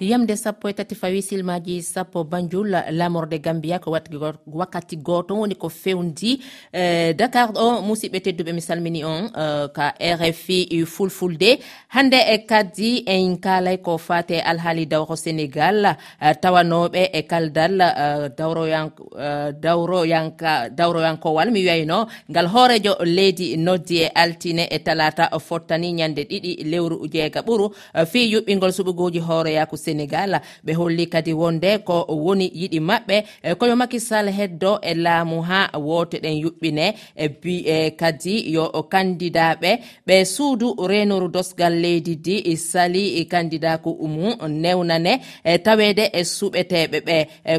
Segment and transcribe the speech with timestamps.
[0.00, 4.08] yamde sappo e tati fawi silmaji sappo banjul lamorde gambia ko wat
[4.46, 6.40] wakkati goto woni ko fewndi.
[6.72, 11.58] Eh, Dakar o musidɓe tedduɓe mi salmini on eh, ka rfi fulfulde.
[11.88, 15.84] Hande e kaddi en kalay ko fate alhaali dawro sénégal
[16.20, 17.78] eh, tawanoɓe e kaldal
[20.76, 27.06] dawroyankowal mi wiyayno ngal hoorejo leydi noddi e altine e talata fottani ñande ɗiɗi lewru
[27.12, 27.70] jeega ɓuru
[28.10, 33.76] fi yuɓɓingol suɓugoji hooreyaku sénégal ɓe holli kadi wonde ko woni yiɗi maɓɓe e, koyo
[33.76, 36.86] makisal heddo e laamu ha wotoɗen yuɓɓine
[37.16, 39.70] e, bi e kadi yo kandidaɓe.
[40.06, 45.12] Ɓe suudu renoru dosgal leydi di sali e, kandidaku umu newnane
[45.64, 47.16] tawede e suɓeteɓe ɓe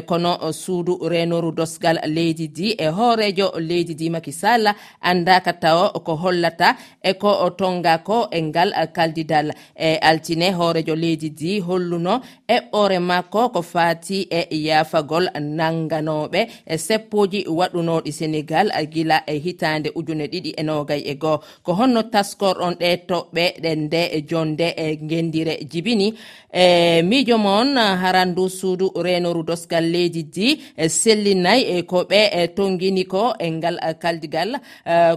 [0.08, 6.76] kono suudu renoru dosgal leydi di e hoorejo leydi di makisal andaka taw ko hollata
[7.02, 9.50] e ko tonga ko e ngal kaldidal.
[9.74, 12.15] E altine hoorejo leydi di holluno
[12.48, 15.26] eɓɓore makko ko fati e yafagol
[15.58, 21.38] nanganoɓe e seppoji waɗunoɗi sénégal e gila e hitande ujune ɗiɗi e nogay e goo.
[21.64, 24.00] Ko honno taskorɗon ɗe toɓɓe ɗen nde
[24.30, 26.14] jonde e, e gendire jibini.
[26.52, 33.34] E miijo moon harandu suudu renoru dosgal leydi di e sellinayi ko ɓe tongini ko
[33.38, 34.50] e ngal kaldigal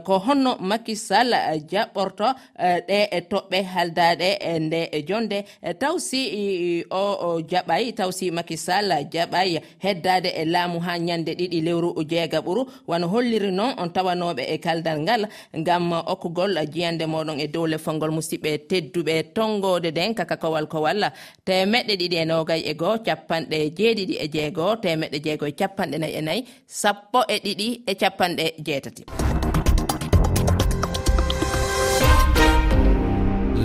[0.06, 1.30] ko honno makisal
[1.72, 2.28] jaɓɓorto
[2.88, 3.00] ɗe
[3.32, 5.38] toɓɓe haldaɗe nde jonde
[5.80, 12.40] taw si o jaɓay tawsi makisall jaɓay heddade e laamu ha ñande ɗiɗi lewru jeega
[12.42, 12.62] ɓuru.
[12.88, 15.28] Wano holliri noon on tawanoɓe e kaldal ngal
[15.66, 21.12] gam okkugol jiyande moɗon e dow leffolngol musidɓe tedduɓe tongode nden kaka kowal kowal.
[21.46, 26.16] Temeɗɗe ɗiɗi e nogay e goho capanɗe jeeɗiɗi e jeegoo temeɗɗe jeego e capanɗe nayyi
[26.18, 29.04] e nayyi sappo e ɗiɗi e capanɗe jeetati.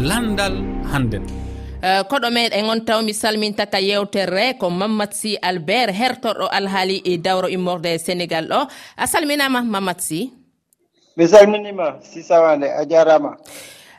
[0.08, 0.54] Landal
[0.92, 1.43] hannden.
[1.86, 7.18] Eh, koɗo meɗen on taw mi salmintaka yewtere ko mamad sy albert hertorɗo alhaali e
[7.24, 8.60] dawro immorde sénégal ɗo.
[8.96, 10.20] A salminama mamad sy?
[11.16, 13.32] Mi salminima sisawande a jarama.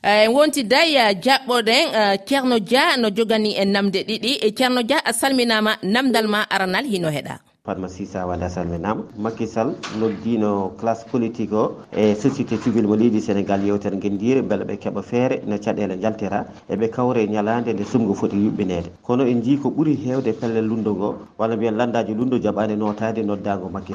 [0.04, 0.90] En wonti wontiday
[1.26, 4.32] jaɓɓoɗen eh, ceerno dia no jogani en namde ɗiɗi.
[4.42, 7.36] E ceerno dia a salminama namdal ma aranal hino heeɗa
[7.66, 13.64] padma sisa walla salminama welnama noddino classe politique o e société civil mo leydi sénégal
[13.66, 18.36] yewtere guendire beele ɓe keeɓa feere no caɗele jaltira eɓe kawre ñalade nde sumgo foti
[18.38, 18.90] yuɓɓinede.
[19.02, 23.24] Kono en jii ko ɓuuri hewde pellel lundo ngo walla mbiyen landaji lundo jaɓani notade
[23.24, 23.94] noddago makky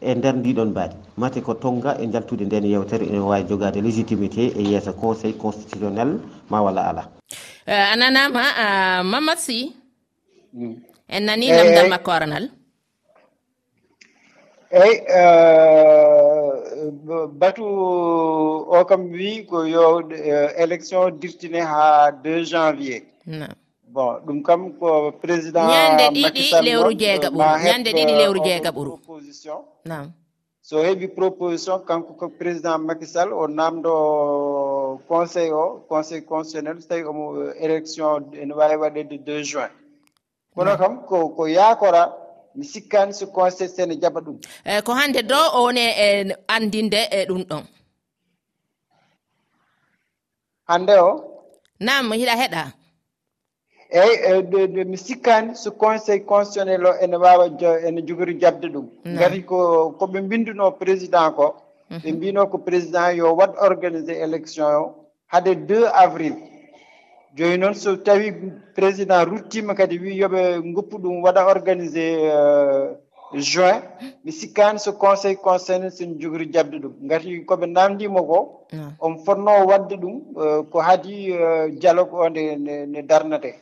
[0.00, 4.52] e nder ndiɗon mbaadi mate ko tonga e jaltude nden yewtere ene wawi jogade légitimité
[4.58, 6.18] e yeeso conseil constitutionnel
[6.50, 7.02] ma walla ala.
[7.66, 9.70] Eh, a nanama ah, mamad sy?
[10.54, 10.74] Mm.
[11.08, 12.48] En nani namdal eh, makko oranal
[14.72, 16.90] eyi euh,
[17.40, 23.02] batu o kam wi ko yo euh, élection dirtine ha 2 janvier.
[23.92, 28.70] Bon ɗum kam ko président ñande ɗiɗi lewru jeega ɓuru ñande ɗiɗi lewru euh, jeega
[28.72, 28.92] ɓuru
[29.84, 30.12] nam
[30.62, 33.92] so heeɓi proposition kanko ko président makisall o namdo
[35.08, 37.24] conseil o conseil constitutionnel so tawi omo
[37.60, 39.70] élection ene wawi waɗede 2 juin.
[40.54, 42.21] Kono kam ko ko yakora
[42.54, 44.36] mi sikkani so conseil sene jaɓa ɗum.
[44.64, 47.64] Eyi ko hannde ɗo one e andinde e ɗum ɗon.
[50.68, 51.10] Hannde o?
[51.80, 52.62] Nam hiɗa heɗa.
[54.00, 54.14] Eyi
[54.80, 57.44] e, mi sikkani so conseil constitutionnel o ene wawa
[57.86, 58.86] ene jogori jabde ɗum.
[59.18, 59.58] Gati ko
[59.98, 61.46] koɓe mbinduno président ko
[61.90, 62.00] mhm.
[62.02, 64.84] ɓe mbino ko président yo wat organisé élection o
[65.32, 66.51] haade 2 avril.
[67.36, 68.32] joni noon so tawi
[68.74, 70.40] président ruttima kadi wi yooɓe
[70.74, 72.94] goppu ɗum waɗa organisé euh,
[73.34, 73.80] juin
[74.24, 76.92] mi sikkani so conseil concerné sen jogori jabde ɗum.
[77.08, 78.92] Gati koɓe namdimo ko ah.
[79.00, 82.42] on fonno wadde ɗum euh, ko haadi euh, dialogue o nde
[82.86, 83.54] ne darnate.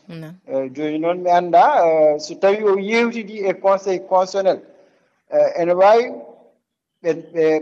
[0.75, 4.61] Joni noon mi anda so tawi o yewtidi e conseil constitutionnel
[5.61, 6.05] ene wawi
[7.03, 7.11] ɓe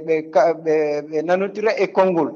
[0.06, 0.14] ɓe
[1.10, 2.30] ɓe nanodira e konngol.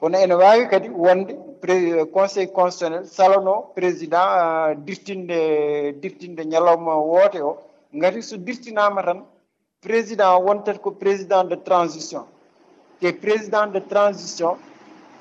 [0.00, 7.40] Kono ene wawi kadi wonde Euh, conseil constitutionnel salono président euh, dirtinde dirtinde ñalawma woote
[7.40, 7.56] o.
[7.94, 9.24] Ngati so dirtinama tan
[9.80, 12.24] président wontat ko président de transition.
[13.00, 14.58] Te président de transition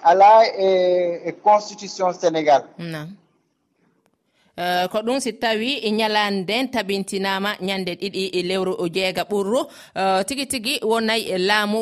[0.03, 2.63] ala e e constitution sénégal.
[4.55, 9.61] Eh, ko ɗum si tawi ñalanden tabintinama ñande ɗiɗi e lewru jeega ɓurru.
[10.01, 11.79] Eh, tigi tigi wonay laamu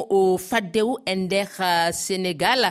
[0.49, 2.61] faddewu e nder eh, sénégal.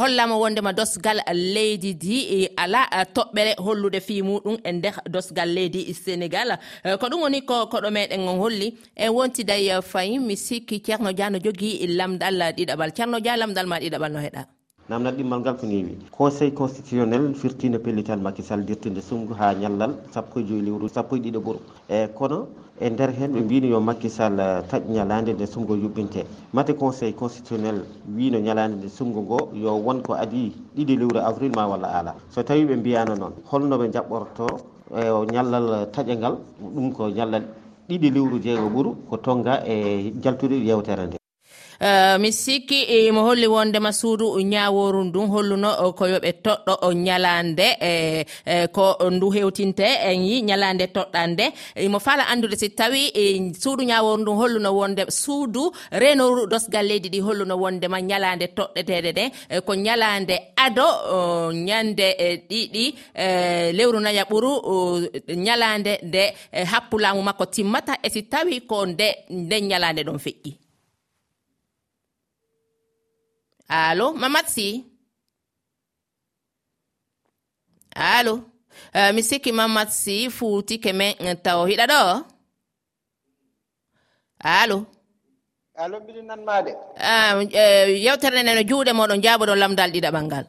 [0.00, 1.18] Hollama wondema dosgal
[1.54, 2.80] leydi di e ala
[3.14, 6.48] toɓɓere hollude fi muɗum e nder dosgal leydi sénégal.
[7.00, 8.68] Ko ɗum woni ko koɗo meɗen on holli.
[8.96, 12.90] En wontiday fayi mi sikki ceerno dia no jogui lamdal ɗiɗaɓal.
[12.96, 14.42] Ceerno dia lamdal ma ɗiɗaɓal no heeɗa
[14.88, 20.38] namdal ɗimmal ngal ko newi conseil constitutionnel firtino pellital makisal dirtinde sumgu ha ñallal sappo
[20.40, 22.46] e joyi lewru sappo e ɗiɗo ɓuuro e kono
[22.78, 26.24] e nder hen ɓe mbino yo makkisal uh, taƴ ñalade nde sumgo yuɓɓinte.
[26.52, 27.82] Mate conseil constitutionnel
[28.16, 32.42] wino ñalade nde sumgo ngo yo wonko adi ɗiɗi lewru avril ma walla ala so
[32.44, 34.46] tawi ɓe mbiyano noon holnoɓe jaɓɓorto
[34.94, 35.02] e
[35.32, 36.36] ñallal taƴe ngal
[36.74, 37.42] ɗum ko ñallal
[37.88, 41.16] ɗiɗi lewru jeego ɓuuru ko tonga e jaltude yewtere nde.
[41.80, 46.74] Eh, mi sikki e mo holli wondema suudu ñaworu ndun holluno eh, ko yoɓe toɗɗo
[46.90, 51.52] eh, ñalande e ko ndu hewtinte en yi ñalande toɗɗande.
[51.74, 56.86] E Imo fala andude si tawi e suudu ñaworu ndun holluno wonde suudu renoru dosgal
[56.88, 59.30] leydi ɗi holluno wondema ñalande toɗɗeteɗe ɗen
[59.66, 60.86] ko ñalande ado
[61.52, 62.06] ñande
[62.48, 62.84] ɗiɗi
[63.76, 64.50] lewru naya ɓuru
[65.46, 66.22] ñalande nde
[66.72, 70.65] happulamu makko timmata e si tawi ko nde nden ñalande ɗon feƴƴi.
[73.68, 74.84] alo mamatsi
[77.94, 78.42] alo uh,
[78.94, 82.00] eh, mi sikki mamatsi fuuti keme eh, taw hiɗa ɗo?
[84.38, 84.78] Alo
[85.82, 90.24] alo mbiɗi nanmade uh, ah, uh, eh, yewtere nde no juuɗe moɗon jaaboɗon lamdal ɗiɗaɓal
[90.26, 90.46] ngal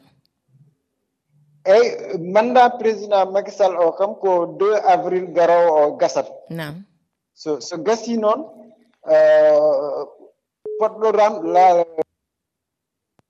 [1.74, 1.86] eyi
[2.34, 6.26] manda président makisal o kam ko 2 avril garowo o gasat.
[6.50, 6.74] Nam
[7.34, 8.40] so so gasi noon
[9.14, 10.02] uh,
[10.78, 11.64] poɗɗo ram la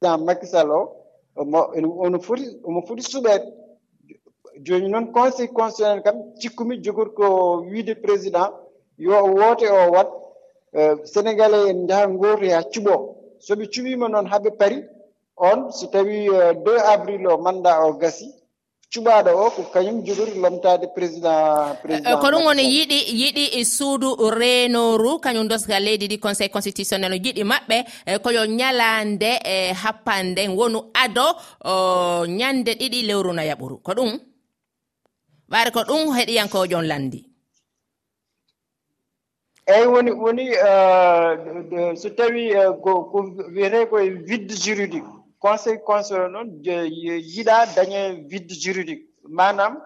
[0.00, 0.97] président makisal o
[1.37, 3.47] omo foti omo foti suɓeede
[4.65, 7.27] jooni noon conseil constitutionnel kam cikkumi jogori ko
[7.71, 8.50] wiide président.
[8.99, 10.09] Yo woote o wat
[10.79, 13.00] e, sénégalais en njaha gooto ha cuɓoo
[13.47, 14.79] soɓe cuɓiima noon haɓe pari.
[15.37, 18.27] On so tawii 2 e, avril o mandat o gasi
[18.93, 24.17] cuɓaɗo o ko kañum jogori lomtade président président ko ɗum woni yiɗi yiɗi e suudu
[24.31, 27.76] renoru kañum dosga leydi ɗi conseil constitutionnel o jiɗi maɓɓe
[28.06, 31.26] e koyo ñalande e happande wonu ado
[32.38, 34.11] ñande ɗiɗi lewru nayaɓuru ko ɗum?
[35.50, 37.20] Ɓaare ko ɗum heɗiyankojon landi.
[39.69, 43.12] Eyyi woni woni uh, so tawi uh, ko
[43.52, 45.18] wiyete koye vide juridique.
[45.38, 46.49] conseil constitutionnel noon
[47.35, 49.05] yiɗa dañe vide juridique.
[49.29, 49.79] Manam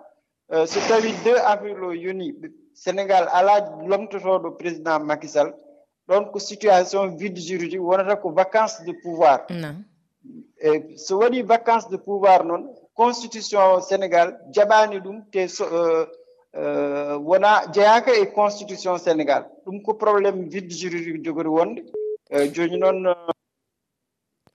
[0.53, 2.35] euh, so tawi 2 avril o yoni
[2.75, 3.55] sénégal ala
[3.89, 5.55] lomtotoɗo président makisal
[6.09, 9.47] ɗon ko situation vide juridique wonata ko vacance de pouvoir.
[10.61, 12.63] E so waɗi vacance de pouvoir noon
[12.95, 16.07] constitution sénégal jaɓani ɗum te euh,
[16.55, 19.43] euh, wona jeyaka e constitution sénégal.
[19.67, 21.83] Ɗum ko probléme vide juridique jogori wonde.
[22.55, 23.15] Joni noon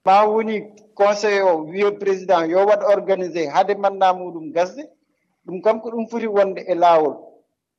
[0.04, 0.56] ma woni
[1.00, 4.82] conseil o wiyo président yo waɗ organisé hade manna muɗum gasde
[5.46, 7.14] ɗum kam ko ɗum foti wonde e laawol.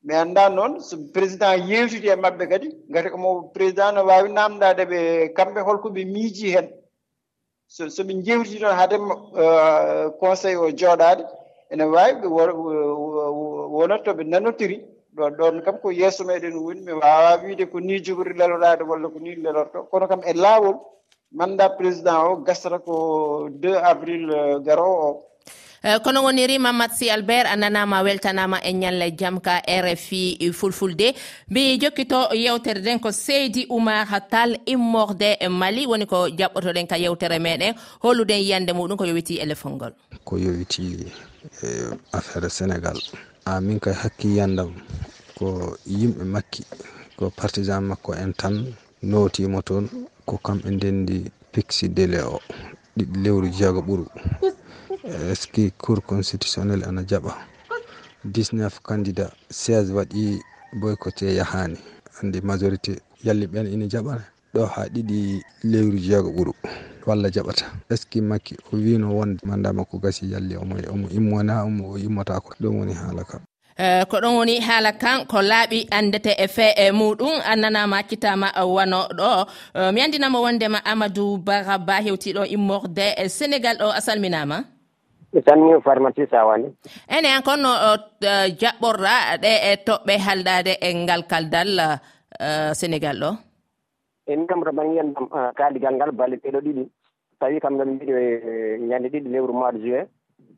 [0.04, 4.84] Mi annda noon so président yeewtiti e maɓɓe kadi gati omo président no waawi naamdaade
[4.92, 5.00] ɓe
[5.38, 6.68] kamɓe holko ɓe miiji heen
[7.68, 11.24] so so ɓe njewtiti toon hade uh, conseil o jooɗaade
[11.72, 12.28] ene waawi ɓe
[13.76, 14.78] wonat to ɓe nanotiri.
[15.16, 19.08] Ɗon ɗon kam ko yeeso meɗen woni mi waawa wiide ko ni jogori leloraade walla
[19.10, 19.80] ko ni lelorto.
[19.92, 20.76] Kono kam e laawol
[21.32, 25.26] mandat président o gasata ko 2 avril euh, garowo o.
[25.86, 31.14] Euh, kono woniri mamad sy albert a nanama weltanama e ñalle jaam ka rfi fulfulde.
[31.50, 35.86] Mbi jokkito yewtere nden ko seydi oumar tall immorde e mali.
[35.88, 37.76] Woni ko jaɓɓotoɗen ka yewtere meɗen.
[38.04, 39.94] Holluden yiyande muɗum ko yowiti éléphone ngol
[40.26, 41.08] ko yowiti
[41.64, 41.68] e,
[42.14, 42.98] affaire sénégal.
[43.46, 44.72] Ah, Amin kay hakki hakkiyandam
[45.38, 45.48] ko
[45.88, 46.62] yimɓe makki
[47.18, 48.56] ko partisan makko en tan
[49.02, 49.86] notimo toon
[50.30, 51.18] ko kamɓe ndendi
[51.52, 52.38] pixi délai o.
[52.98, 54.06] Ɗiɗi lewru jeego ɓuuru
[55.32, 57.32] est ce que cour constitutionnel ana jaɓa.
[58.26, 60.24] 19 candidat 16 waɗi
[60.80, 61.78] boycoté yahani
[62.22, 62.94] andi majorité
[63.26, 64.24] yalli ɓen ina jaɓana.
[64.54, 65.20] Ɗo ha ɗiɗi
[65.72, 66.54] lewru jeego ɓuuru
[67.08, 67.66] walla jaɓata.
[67.90, 69.40] Est ce que makki o wino wonde.
[69.46, 73.42] Mandat makko gasi yalli omo omo immona omo immotako ɗum woni haala kam
[73.80, 77.36] Eh, ko ɗon woni haala kan ko laaɓi andete e fee e muɗum.
[77.52, 79.30] Annanama hakkitama wanoɗo
[79.80, 83.76] eh, mi andinama wondema amadou bara ba hewtiɗo immorde e sénégal.
[83.82, 84.58] Ɗo a salminama
[85.34, 86.68] mi salmini pharmacie sawani.
[87.16, 87.70] Ene an konno
[88.22, 92.48] e, jaɓɓorɗa ɗe e toɓɓe haldade e ngal kaldal e,
[92.80, 93.30] sénégal ɗo.
[94.30, 96.84] E minam to ɓangiyandam eh, kaaligal ngal balle ɗeɗo ɗiɗi.
[97.40, 98.14] Tawi kam ɗam mbiɗi
[98.90, 100.06] ñande ɗiɗi lewru mois de juin.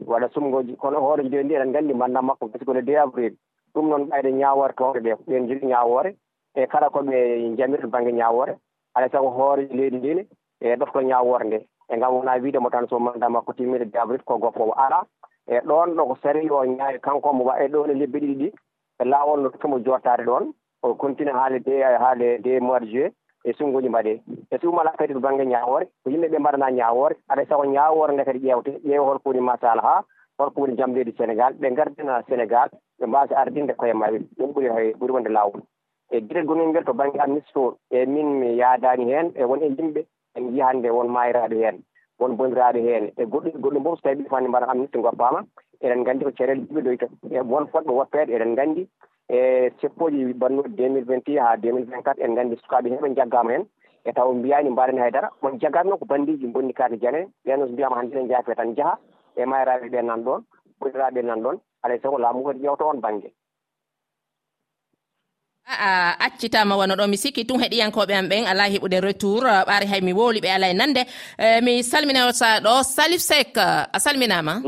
[0.06, 3.34] waɗa sumgoji kono hoore joni ndi eɗen nganndi mandat makko pasque le 2 avril
[3.74, 6.16] ɗum noon ɓayde ñawore towɓe ɓe ɓen jiɗi ñawore
[6.56, 8.54] e kala koɓe jamirɗo banggue ñawore
[8.96, 10.28] alay saago hoore leydi ndine
[10.62, 11.60] e ɗofto ñawore nde.
[11.92, 15.04] E ngam wona wiidemo tan so mandat makko timmide 2 avril ko goppowo ala
[15.48, 18.52] e ɗon ɗo ko sari o ñaawi kanko mo waɗe ɗon e lebbi ɗiɗi ɗi
[19.00, 20.54] e laawol no tokkimo jottade ɗon
[20.84, 24.14] o continue haale de haale de mois de juillet e sunnguji mbaɗe
[24.52, 28.24] e so kadi to baŋnge ñaawoore ko yimɓe ɓe mbaɗana ñaawoore aɗa sago ñaawoore nde
[28.26, 28.72] kadi ƴeewte.
[28.86, 30.02] Ƴeewa holko woni masala haa
[30.38, 31.54] holko woni jam leydi sénégal.
[31.60, 32.70] Ɓe gardina sénégal
[33.00, 34.18] ɓe mbasa ardinde koye maɓɓe.
[34.38, 35.62] Ɗum ɓuri ɓuri wonde laawol.
[36.12, 39.68] E gueɗel gonel ngel to baŋnge amnistore e min mi yaadani heen e won e
[39.78, 40.06] yimɓe
[40.36, 41.78] en jiyi hannde won maayiraaɓe heen
[42.20, 43.06] won bondiraaɓe heen.
[43.18, 45.42] E goɗɗum goɗɗum fof so tawi ɓe fani mbaɗa amniste goppaama
[45.82, 48.88] eɗen nganndi ko cerel jibidoyta e won fotɓe woppeede eɗen nganndi
[49.32, 53.64] e ceppoji bannoɗi 2021 ha 2024 en gandi sukaɓe heɓe jaggama hen.
[54.04, 57.22] E taw mbiyani mbaɗen haydara on jagani noon ko bandiji bonni kaake jane.
[57.46, 58.98] Ɓeeno so mbiyama hande ne jaafe tan jaaha
[59.36, 60.42] e mayraɓe ɓe nan ɗon
[60.80, 63.32] ɓoyriraɓe nan ɗon alay e saago laamu kadi ƴewta on banggue
[65.80, 67.08] a accitama wona ɗo.
[67.10, 68.46] Mi sikki tun heɗiyankoɓe am ɓen.
[68.48, 69.44] Ala heɓude retour.
[69.68, 71.02] Ɓaari hay mi wooli ɓe ala e nande
[71.38, 72.84] e, mi salmina salminata ɗo.
[72.84, 74.62] Salif sek a salminama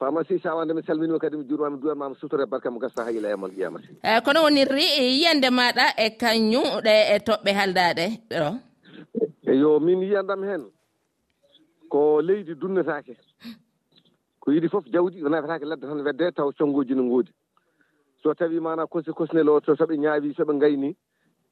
[0.00, 3.36] fama mm, sawande mi salminima kadi mi jurmami duwanmama sutore barka mo gasta haqqila e
[3.36, 3.92] mon ƴiyama si.
[4.02, 8.48] Eyi kono wonirri yiyande maɗa e kañum ɗe e toɓɓe haldade ɗo?
[9.52, 10.62] Eyo min yiyandam hen
[11.90, 13.14] ko leydi dunnetake
[14.40, 17.32] ko yiɗi foof jawdi o ladde tan wedde taw congoji no goodi
[18.22, 20.96] so tawi mana kosi kosnel o to soɓe ñaawi soɓe gayni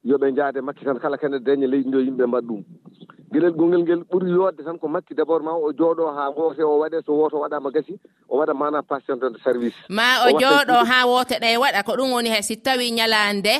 [0.05, 2.63] yooɓe jaade makki tan kala kene daña leydi ndi yimɓe mbaɗa ɗum.
[3.31, 6.63] Gueɗel gongel ngel ɓuuri yodde tan ko makki d' abord ma o jooɗo ha woote
[6.63, 7.99] o waɗe so woto waɗama gasi
[8.29, 9.75] o waɗa mana patient de service.
[9.89, 13.53] Ma o jooɗo ha woote ɗe waɗa ko ɗum woni hay si tawi ñalande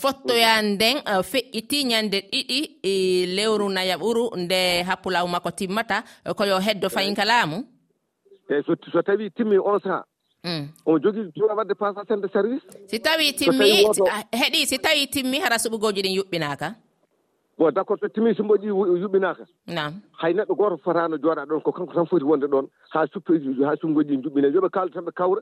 [0.00, 6.58] fottoya nden e, feƴƴiti ñande ɗiɗi e, lewru nayaɓuru nde happulaw makko timmata e, koyo
[6.58, 7.64] heddo fayin kalamu
[8.50, 8.62] eyyi
[8.92, 10.04] so tawi timmi on saha
[10.44, 10.68] Mm.
[10.86, 12.62] omo jogii jowa wadde passa sende service?
[12.86, 16.74] Si tawi timmi ah, heɗi si tawi timmi hara suɓugoji ɗin yuɓɓinaka
[17.58, 18.66] bon d' accord so timmi so mboƴi
[19.02, 23.06] yuɓɓinaka nam hay neɗɗo goto fotano jooɗa ɗon ko kanko tan foti wonde ɗon ha
[23.12, 25.40] suppeji ha sumgoji ɗi juɓɓine yooɓe kaldu tan ɓe kawra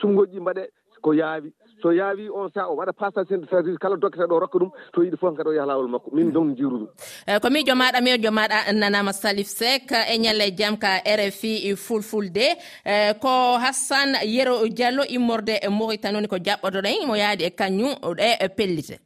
[0.00, 0.68] sumgoji ɗi mbaɗe
[1.04, 1.52] ko yaawi.
[1.82, 5.00] So yaawi on saa o waɗa passation de service kala dokkete ɗo rokka ɗum to
[5.04, 6.08] yiɗi fof kadi o yaha lawol makko.
[6.16, 6.88] Min donc jiiru ɗum.
[7.28, 11.52] Eh, ko miijo maɗa miijo maɗa nanama salif sek eh, e ñalle jaam ka rfi
[11.70, 12.46] e fulfulde.
[12.84, 17.92] Eh, ko hassan yero diallo immorde e mauritanie woni ko jaɓɓotoɗen mo yaadi e kañum
[18.18, 18.96] ɗe pellite.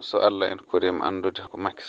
[0.00, 1.84] so allah en korima andude ko Macky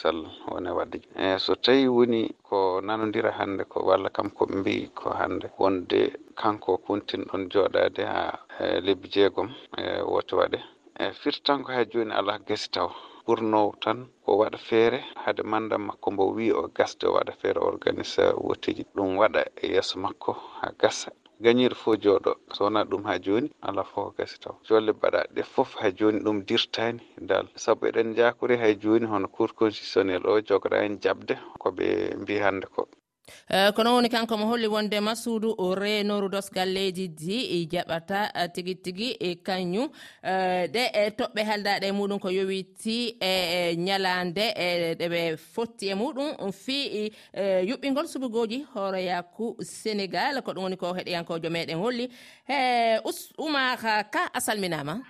[0.51, 0.99] woni wadde.
[1.15, 5.99] E so tawi woni ko nanodira hannde ko walla kam ko mbi ko hannde wonde
[6.35, 8.23] kanko kontin ɗon jooɗade ha
[8.59, 10.59] e lebbi jeegom e woto waɗe.
[10.99, 12.89] E firtanko ha jooni alaa gasi taw
[13.25, 14.99] ɓurnowo tan ko waɗa feere.
[15.23, 19.67] Hade mandam makko mbo wi o gasde o waɗa feere organise wotiji ɗum waɗa e
[19.73, 21.11] yeeso makko ha gasa.
[21.43, 22.31] gañir fof jooɗo.
[22.55, 24.55] So wona ɗum ha jooni ala fof ko gasi taw.
[24.67, 29.49] Jolle mbaɗaɗe fof ha jooni ɗum dirtani dal saabu eɗen jakori hay jooni hono cour
[29.59, 31.85] constitutionnel o jogora en jaɓde koɓe
[32.21, 32.81] mbi hande ko.
[33.49, 38.47] Eh, kono woni kanko mo holli wondema suudu renoru dosgal leydi di e jaɓata eh,
[38.53, 39.89] tigi tigi e kañum.
[40.23, 44.45] Eh, ɗe e toɓɓe haldaɗe e muɗum ko yowiti e, e ñalande
[44.99, 46.35] ɗeɓe fotti e muɗum.
[46.39, 47.11] Um, Fii
[47.69, 52.09] yuɓɓingol subugoji hooroyaku sénégal ko ɗum woni ko heɗiyankojo meɗen holli.
[52.47, 52.99] E
[53.37, 53.77] oumar
[54.11, 55.01] ka a salminama?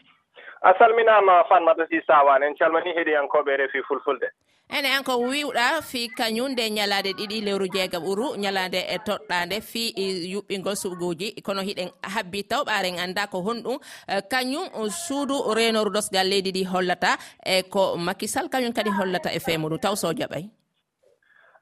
[0.63, 4.29] A salminama fanmata si sawane en calmani heɗiyankoɓe refi fulfulde.
[4.71, 9.83] ene en ko wiwɗa fi kañumde ñalade ɗiɗi lewru jeegam ɓuru ñalade e toɗɗade fi
[10.03, 13.77] e yuɓɓingol suguji kono hiɗen habbi taw ɓaren anda ko honɗum.
[14.07, 19.29] E, kañum e, suudu renoru dosgal leydi ɗi hollata e ko makisal kañum kadi hollata
[19.35, 20.47] e femuɗum taw so jaɓay.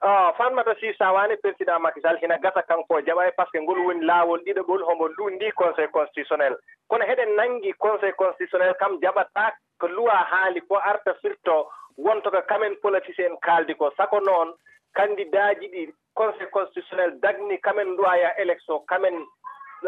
[0.01, 4.05] Ah, Fanmata si sawani président makisal hina gasa kanko jaɓay par ce que ngol woni
[4.05, 6.55] laawol ɗiɗoɓol homo lundi conseil constitutionnel.
[6.87, 11.67] Kono heɗen nangi conseil constitutionnel kam jaɓata ko loi haali ko arta firto
[12.05, 13.91] wonto ko kamen politicien kaaldi ko.
[13.97, 14.53] Sako noon
[14.95, 15.81] candidat ji ɗi
[16.15, 19.15] conseil constitutionnel dagni kamen duwaya élection kamen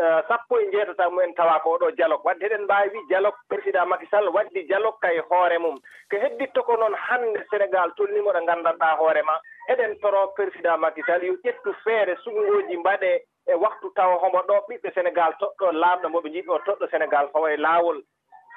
[0.02, 2.26] euh, sappo e jeetata mumen tawa ko oɗo dialogue.
[2.26, 5.80] Wadde eɗen mbawi wi dialogue président makisall waddi dialogue kay hoore mum.
[6.12, 9.36] Ko hedditto ko noon hande sénégal tolnimo ɗo gandanɗa hoorema
[9.72, 13.12] eɗen toro président makisall yo ƴettu feere sugungoji mbaɗe
[13.48, 14.56] e waktu tawa homo ɗo.
[14.70, 18.04] Ɓiɓɓe sénégal toɗɗo laamɗo moɓe jiiɗi o toɗɗo sénégal fawa e laawol.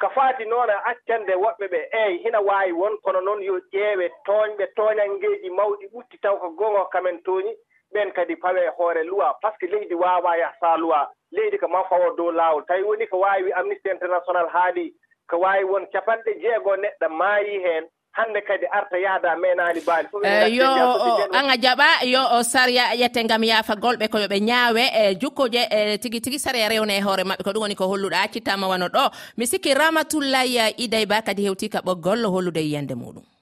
[0.00, 1.80] ko faati noon accande woɓɓe ɓe.
[1.92, 6.84] Eeyi hina waawi won kono noon yo ƴeewe tooñɓe tooñangeeji mawɗi ɓutti taw ko gongo
[6.92, 7.52] kamen tooñi.
[7.94, 11.08] Ɓeen kadi pawe hoore luwa par ce que leydi waawa yahsaa luwa.
[11.32, 12.64] Leydi ko man fawo dow laawol.
[12.66, 14.92] Tawi woni ko waawi amnesty international haali
[15.30, 17.84] ko waawi won capanɗe jeegoo neɗɗo maayi heen.
[18.16, 20.70] hannde kadi arta yaada menaali baali fof eh, yo
[21.38, 24.82] an a jaɓa yo sariya ƴette ngam yaafa golɓe ko yoɓe ñaawe.
[25.02, 28.18] E jukkuje e tigi tigi sariya rewne e hoore maɓɓe ko ɗum woni ko holluɗa
[28.24, 29.10] accittama wano ɗo.
[29.36, 33.33] Mi sikki ramatullaye idayba kadi hewti ka ɓoggol hollude yiyande muɗum.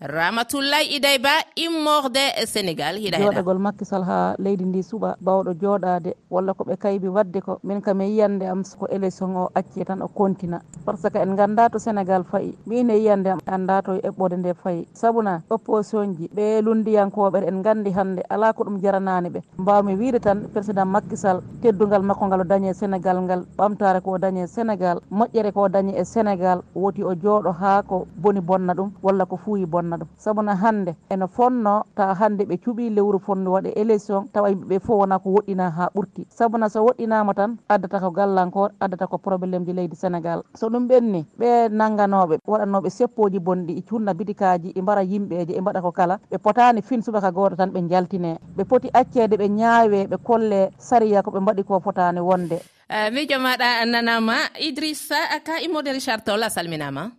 [0.00, 6.52] ramatullahi iday ba immorde sénégal hiɗa jooɗagol makkisal ha leydi ndi suuɓa bawɗo joɗade walla
[6.52, 7.58] koɓe kaybi wadde ko.
[7.64, 11.08] Min kam e yiyande am ko élection o acci e tan o kontina par ce
[11.08, 14.52] que en ganda to sénégal fayi min e yiyande am anda to e eɓɓode nde
[14.62, 14.86] fayi.
[14.92, 19.40] Sabuna opposition ji ɓe lundiyankoɓeɗe en gandi hande ala ko ɗum jaranani ɓe.
[19.58, 24.10] Mbawmi wiide tan président makkisal teddugal makko ngal o dañi e sénégal ngal ɓamtare ko
[24.12, 28.06] o dañi e sénégal moƴƴere ko o dañi e sénégal woti o jooɗo ha ko
[28.16, 30.08] boni bonna ɗum walla ko fuuyi bonna waɗanna ɗum.
[30.16, 34.98] Sabuna hannde ene fonno tawa hannde ɓe cuuɓi lewru fonno waɗe élection tawa yimɓeɓe fof
[35.00, 36.26] wona ko woɗɗina ha ɓurti.
[36.28, 40.42] Sabuna so woɗɗinama tan addata ko gallankor addata ko probléme ji leydi sénégal.
[40.54, 45.60] So ɗum ɓenni ɓe nangganoɓe waɗanoɓe seppoji bonɗi e cunna bitikaji e mbara yimɓeje e
[45.60, 49.48] mbaɗa ko kala ɓe potani fin subaka goto tan ɓe jaltine ɓe poti accede ɓe
[49.48, 52.58] ñaawe ɓe kolle sariya koɓe mbaɗi ko fotani wonde.
[52.88, 57.10] Eh, Miijo maɗa nanama idrissa ka immodel chartol a salminama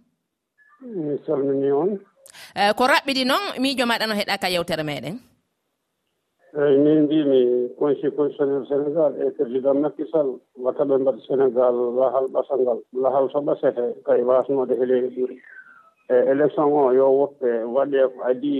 [0.81, 2.00] mi salmini on.
[2.57, 5.15] Eh, ko raɓɓiɗi noon miijo maɗa no heɗa ka yewtere meɗen.
[6.61, 7.39] Eyi min mbimi
[7.77, 10.27] conseil constitutionnel sénégal e président makkisal
[10.65, 12.79] watta ɓe mbaɗa sénégal lahal ɓasal ngal.
[13.03, 14.95] Lahal so ɓasete kay wasnode hele
[16.09, 18.53] e élection o yo woppe waɗe ko adi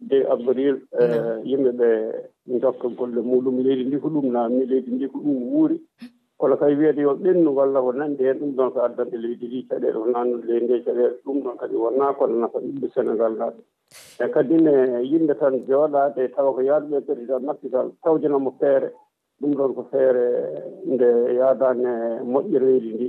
[0.00, 1.46] de avril e mm.
[1.48, 1.88] yimɓe ɓe
[2.62, 5.76] jokka golle muɗum leydi ndi ko ɗum namni leydi ndi ko ɗum wuuri.
[6.38, 9.66] kono kay wiyede yo ɓennu walla ko nanndi heen ɗum ɗon ko addanta leydi ndi
[9.70, 11.14] caɗeele ko nannude leydi nde caɗeele.
[11.24, 13.60] Ɗum ɗon kadi wonnaa kono nafa ɓiɓɓe sénégal naaɓe.
[14.18, 14.72] E kadi ne
[15.10, 18.88] yimɓe tan jooɗaade tawa ko yaaduɓe président makkital tawjanamo feere.
[19.40, 20.24] Ɗum ɗon ko feere
[20.86, 21.92] nde yaadani
[22.32, 23.08] moƴƴere leydi ndi.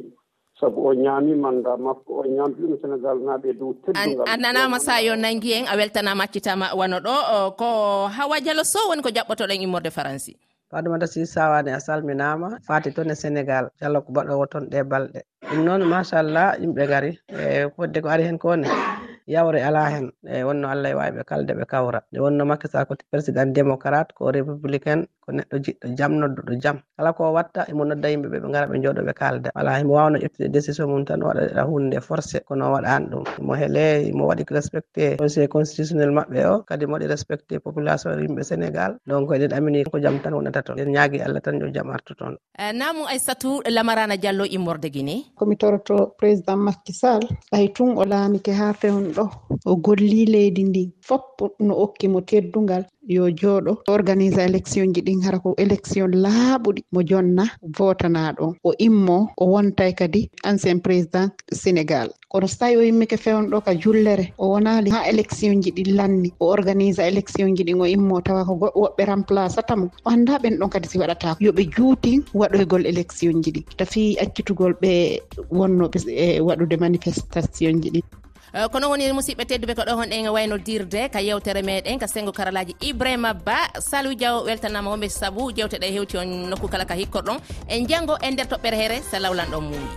[0.60, 5.01] Sabu o ñaami manda makko o ñaamtiɗum sénégal naaɓe e dow teddugal a nanama sa
[5.01, 7.15] yo nangi en a weltanama accitama wano ɗo
[7.58, 7.65] ko
[8.08, 10.38] hawa dialo sow woni ko jaɓɓotoɗen immorde faransi.
[10.72, 12.57] fadumata si sawane a salminama.
[12.67, 15.19] Fati toon e sénégal allah ko baɗowo toon ɗe balɗe.
[15.50, 18.67] Ɗum noon machallah yimɓe gaari e fodde ko ari hen kone
[19.27, 20.12] yawre ala hen.
[20.27, 22.00] E wonno allah e wawi ɓe kalde ɓe kawra.
[22.12, 26.77] Nde wonno makki sa ko président démocrate ko républicain ko neɗɗo jiɗɗo jam nodduɗo jam.
[26.98, 30.17] Kala ko watta emo nodda yimɓeɓe ɓe gara ɓe jooɗo ɓe kalda wala himo wawno
[30.20, 33.24] ƴettude décision mum tan waɗa hunde forcé kono waɗani ɗum.
[33.46, 38.44] Mo heele mo waɗi respecté conseil constitutionnel maɓɓe o kadi mo waɗi respecté population yimɓe
[38.44, 38.98] sénégal.
[39.07, 40.79] Donc eɗen amini ko jaam tan wonata toon.
[40.79, 45.16] En ñaagui allah tan yo jaam artu toon eh, namu aissatou lamarana diallo immorde guine
[45.40, 49.25] komi toroto président makky sall ɓay tun o laamike ha fewn ɗo.
[49.65, 51.23] O golli leydi ndi fop
[51.59, 53.71] no okki mo teddungal yo jooɗo.
[53.87, 56.81] Organise élection ji ɗin hara ko élection laaɓuɗi.
[56.93, 57.45] Mo jonna
[57.77, 58.53] votana ɗon.
[58.63, 62.09] O immo o wontay kadi ancien président sénégal.
[62.31, 65.95] Kono so tawi o yimmike fewno ɗo ka jullere o wonali ha élection ji ɗin
[65.95, 66.29] lanni.
[66.39, 70.57] O organise élection ji ɗin o immo tawa ko woɓɓe remplace atamo o annda ɓen
[70.59, 74.91] ɗon kadi si waɗatako yooɓe juutin waɗoygol élection ji ɗin tafi accitugol ɓe
[75.51, 78.03] wonnoɓe e waɗude manifestation ji ɗin
[78.55, 82.31] Eh, kono woni musidɓe tedduɓe ko ɗo honɗen e waynodirde ka yewtere meɗen ka senggo
[82.31, 87.37] karalaji ibrahima ba salou diaw weltanama wonɓe saabu jewteɗe hewti on nokku kala ka hikkoɗon
[87.68, 89.87] en janggo e nder toɓɓere here so lawlan ɗon muuyi.